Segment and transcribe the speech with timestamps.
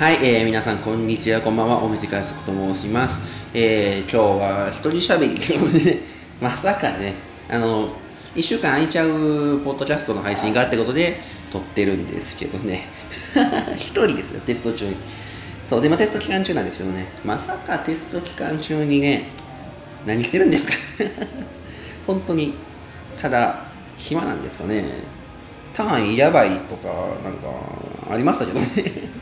[0.00, 3.50] はい、えー、皆さんこんにちは、こんばんは、お短いすこと申します。
[3.52, 5.38] えー、今日は一人喋り
[5.84, 6.00] で、
[6.40, 7.12] まさかね、
[7.50, 7.90] あの、
[8.34, 11.20] 一週間空いちゃうポッドキャストの配信があってことで
[11.52, 12.88] 撮ってるんですけどね。
[13.76, 14.96] 一人ですよ、テスト中に。
[15.68, 19.28] そう、で、まあ、テスト期間中なんですけどね、まさかテスト期間中にね、
[20.06, 21.10] 何してるんですか？
[22.08, 22.54] 本当に、
[23.20, 23.66] ただ、
[23.98, 24.82] 暇なんですかね。
[25.74, 26.88] 単位やばいとか、
[27.22, 27.50] なんか、
[28.10, 29.19] ありましたけどね。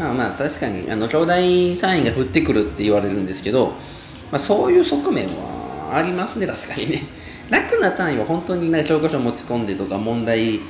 [0.00, 1.32] まあまあ確かにあの兄弟
[1.78, 7.02] 単位が降ってくるって言われるんですけど、まあ、そういう側面はありますね確かにね。
[7.50, 10.60] 楽な単位は本当になんか教科書持ち込んでとか問題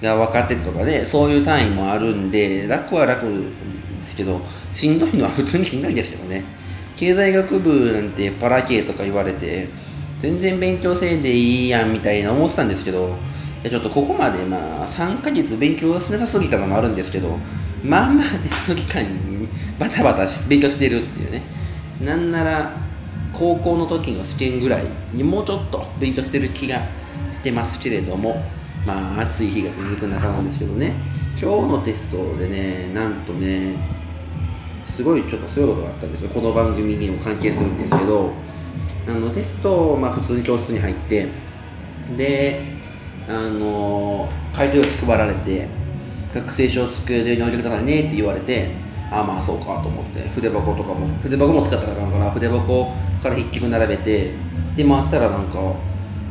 [0.00, 4.40] が分かっててとかねそういう単位もあるんで楽は楽ですけど
[4.70, 6.42] しんどいのは普通にしんどいですけどね。
[6.96, 9.68] 経済学部なんてパラ系とか言われて
[10.20, 13.18] 全然勉強せんでいいやんみたいな思ってたんですけど
[13.68, 17.36] ちょっとここまでまあ3ヶ月勉強しなさすぎたのもあるんですけど
[17.84, 21.42] まあまあテスト期間にバタバタ勉強してるっていうね。
[22.04, 22.70] なんなら
[23.32, 26.78] 高校の時の試験ぐらいにもうちょっと勉強してる気が
[27.30, 28.42] してますけれども
[28.86, 30.94] まあ暑い日が続く中なんですけどね。
[31.40, 33.74] 今日のテストでねなんとね
[34.84, 36.30] すごいちょっとそういことがあったんですよ。
[36.30, 38.32] この番組にも関係するんですけど
[39.08, 41.26] あのテスト、まあ、普通に教室に入って
[42.16, 42.60] で
[43.28, 45.68] あの回答用紙配られて
[46.32, 48.70] 学生証机でに置いてくださいねって言われて
[49.10, 52.86] ああまあそうかと思って筆箱とかも筆箱も使ったらあかんから筆箱
[53.22, 54.32] から筆記具並べて
[54.74, 55.58] で回ったらなんか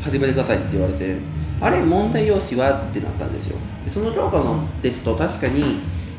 [0.01, 1.17] 始めてくださいって言われて
[1.61, 3.57] あれ問題用紙はってなったんですよ。
[3.85, 5.61] でその教科のテスト確かに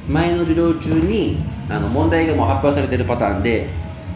[0.09, 1.37] 前の授業中に
[1.69, 3.67] あの問題がもう発表されてるパターンで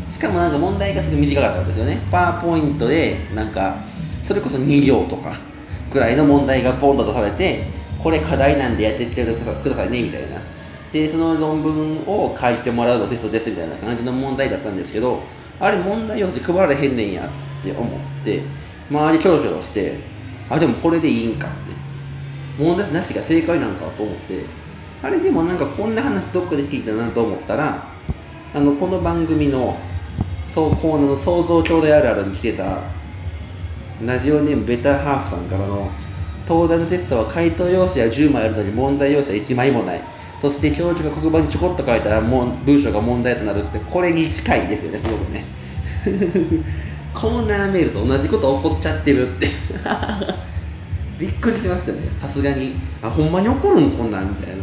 [0.09, 1.99] しかもなんか問題がすごい短かったんですよね。
[2.13, 3.75] パワーポイントでなんか
[4.23, 5.33] それこそ2行とか
[5.91, 7.67] ぐらいの問題がポンと出されて
[8.07, 10.39] これ課題なんでやってってくださいねみたいな。
[10.93, 15.21] でその論文を書いてもらうのテストですみたいな感じの問題だったんですけど
[15.59, 17.29] あれ問題用紙配られへんねんやっ
[17.65, 18.43] て思って
[18.89, 19.99] 周りキョロキョロして
[20.49, 21.75] あでもこれでいいんかって。
[22.63, 24.45] 問題なしが正解なんかと思って
[25.03, 27.89] あれでもなんかこんな話どっかで聞いたなと思ったら
[28.55, 29.77] あのこの番組の
[30.45, 32.83] そうコーナーの想像兄弟あるあるに来てた
[34.05, 35.91] ラジオネームベターハーフさんからの
[36.47, 40.01] 東大のテストは回答用紙は10枚あるのに問題用紙は1枚もない。
[40.39, 44.99] そして教授が黒板にちょこっと書いたらもう文章が問題となるってこれに近いですよね。
[44.99, 45.45] すごくね
[47.15, 49.47] コーナーメールと同じこと起こっちゃってるって。
[51.19, 52.01] びっくりしましたね。
[52.11, 52.75] さすがに。
[53.03, 54.57] あほんまに起こるんこんなんみたいな。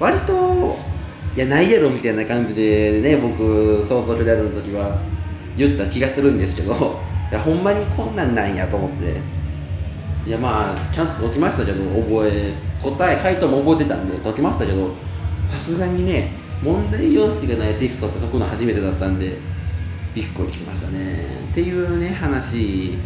[0.00, 0.76] 割と
[1.36, 4.98] いやないやろみたいな感じでね僕想像であるの時は
[5.56, 6.72] 言った気がするんですけど
[7.30, 9.40] いやほんまにこんなんなんやと思って。
[10.30, 14.94] いやまあちゃんと解きましたけど覚え答え回答も覚えてたんで解きましたけど
[15.48, 16.30] さすがにね
[16.62, 19.38] 問題用紙がないテキストって解くの初めてだったんで
[20.14, 21.16] びっくりしましたね。
[21.50, 22.96] っていうね話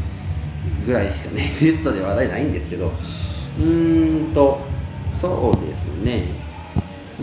[0.85, 4.61] ぐらいしかね テストで話題ないんですけどうーんと
[5.15, 6.29] そうですね。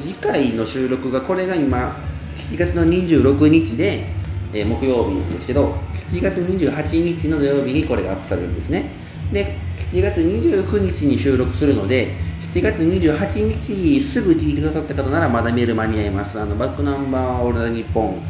[0.02, 1.96] 次回の収録がこれが今
[2.36, 4.08] 7月の26日で、
[4.52, 9.11] えー、木曜日ですけど7月28日の土曜日にこれがアップされるんですね。
[9.32, 12.08] で7月29日に収録するので
[12.40, 16.40] 7月28日すぐ聞いてくださった方ならまだメール間に合います。
[16.40, 18.22] あのバックナンバーオールナイトニッポン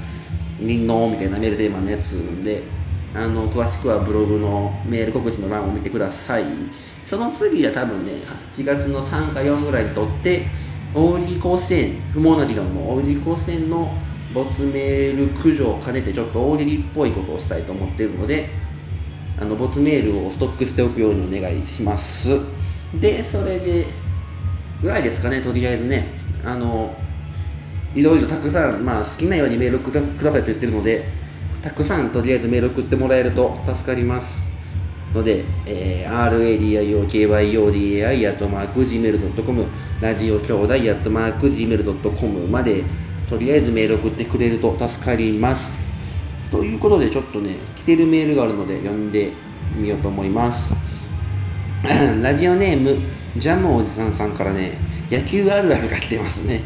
[0.59, 2.61] みんのみたいなメールテーマのやつで
[3.15, 6.43] あの詳しくはブログのメール告知の欄を見てください。
[7.05, 8.11] その次は多分ね
[8.51, 10.43] 8月の3か4ぐらいにとって
[10.93, 13.87] 大喜利甲子園不毛な議論の大喜利甲子園の
[14.33, 18.45] 没メール駆除を兼ねてちょっと大喜利っぽいことをしたいと思っているので
[19.41, 22.39] あの没メールをストックしておくようにお願いします。
[22.99, 23.85] でそれで
[24.81, 26.05] ぐらいですかねとりあえずね。
[26.45, 26.95] あの
[27.95, 31.03] いろいろたくさん、まあ、好きなようにメールくださいと言ってるので
[31.61, 34.51] たくさんとりあえずメール送ってもらえると助かります。
[35.13, 39.65] ので、えー、RADIOKYODAI アットマーク Gmail.com
[40.01, 42.83] ラジオ兄弟アットマーク Gmail.com まで
[43.29, 45.90] とりあえずメール送ってくれると助かります。
[46.51, 49.31] ということでちょっとね来てるメールがあるので読んで
[49.75, 50.75] みようと思います。
[52.21, 52.89] ラジオネーム
[53.37, 54.71] ジャムおじさんさんからね
[55.09, 56.59] 野球あるあるが来てますね。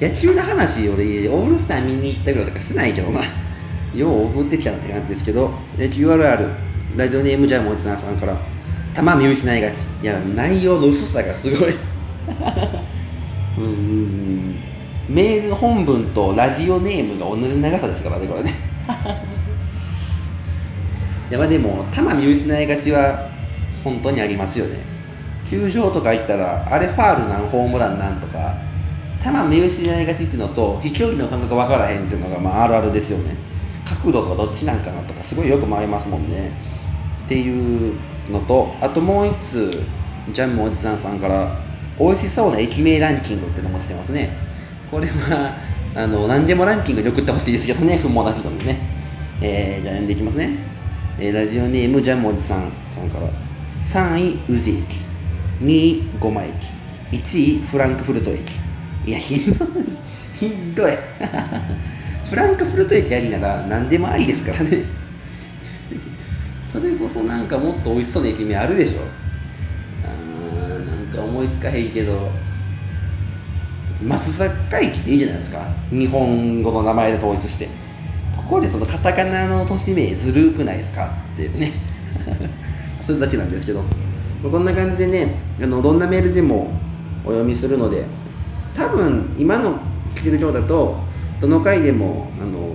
[0.00, 3.20] 野球の話俺オールスター見に行ったぐらいとかしないけどな。
[3.94, 6.48] よう送ってきちゃうって感じですけど野球あるある
[6.96, 8.36] ラジオネームジャムおじさんさんから
[8.94, 9.84] 球見失いがち。
[10.02, 11.70] いや内容の薄さがすごい。
[13.58, 14.56] うん。
[15.08, 18.50] メール本文とラジオネームが同じ長さですからねこれね。
[21.30, 23.28] いやまあでも球見失いがちは
[23.82, 24.78] 本当にありますよね。
[25.44, 28.54] 球場とか行ったらあれファールなんホームランなんとか
[29.22, 33.36] 球目打ちになりがちっていうのと飛距離の感覚分からへんっていうのがまああるあるですよね。
[33.84, 36.50] 角度とかどっちなんかなとかすごいよく回りますもんね。
[37.24, 37.94] っていう
[38.30, 39.70] のとあともう一つ
[40.32, 41.48] ジャムおじさんさんから
[41.98, 44.30] 美味しそうな駅名ランキングってのも来てますね。
[44.90, 45.54] これは
[45.96, 47.96] あの何でもランキングに送ってほしいですけどね。
[47.96, 48.76] 不毛なけどもね。
[49.40, 50.48] えー、じゃあ読んでいきますね、
[51.18, 53.28] えー、ラジオネームジャムおじさんさんから。
[53.86, 55.06] 3位宇治駅。
[55.62, 56.52] 2位五馬駅。
[57.12, 58.42] 1位フランクフルト駅。
[59.06, 59.68] いやひどい。
[60.34, 60.90] ひどい。
[62.28, 64.82] フランクフルト駅ありなら何でもありですからね。
[66.60, 69.00] それこそなんかもっと美味しそうな駅名あるでしょ。
[70.04, 72.30] あーなんか思いつかへんけど。
[74.02, 75.60] 松坂駅でいいじゃないですか。
[75.90, 77.68] 日本語の名前で統一して。
[78.36, 81.70] ここでそのカタカナの都市名ずるくないですかっていうね。
[83.00, 83.82] それだけなんですけど。
[84.42, 86.70] こんな感じでねあのどんなメールでも
[87.24, 88.04] お読みするので
[88.74, 89.78] 多分今の
[90.14, 90.96] 来てる量だと
[91.40, 92.74] どの回でもあの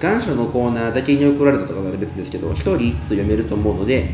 [0.00, 4.08] 願書のコーナーだけに送られたとかなら別ですけど1人1つ読めると思うので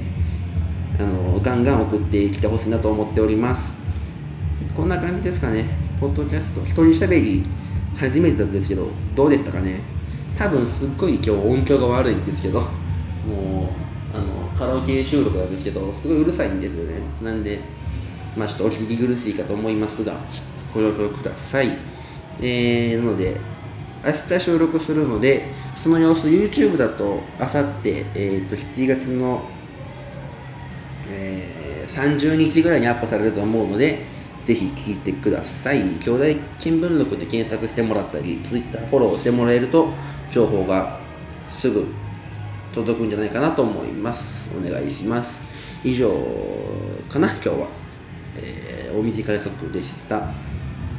[0.99, 3.85] あのガンガン送ってきてほしいなと思っております。
[4.75, 5.85] こんな感じですかね。
[6.00, 7.43] ポッドキャスト一人喋り
[7.96, 9.81] 初めてだったんですけどどうでしたかね？
[10.37, 17.00] 多分すっごい今日音響が悪いんですけどもうあのカラオケ収録なんですけどすごいうるさいんですよね。
[17.22, 17.60] なんで
[18.37, 20.12] まあちょっとお聞き苦しいかと思いますが
[20.75, 21.69] ご了承ください。
[22.40, 23.40] えー、なので
[24.04, 25.44] 明日収録するので
[25.76, 29.43] その様子 YouTube だとあさってえっ、と7月の、
[31.08, 33.98] えー、30日ぐらいにアップされると思うので
[34.46, 35.81] ぜひ聞いてください。
[35.81, 36.25] 兄弟
[36.56, 39.88] 新聞録で検索してもらったり Twitter フォローしてもらえると
[40.31, 41.00] 情報が
[41.50, 41.84] すぐ
[42.72, 44.56] 届くんじゃないかなと思います。
[44.56, 45.84] お願いします。
[45.84, 46.08] 以上
[47.10, 47.66] かな今日は、
[48.37, 50.31] えー、大道快速でした、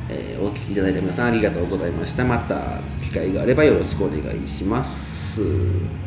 [0.09, 2.25] えー、お聞きいただいた皆さんありがとうございました。
[2.25, 6.06] また機会があればよろしくお願いします。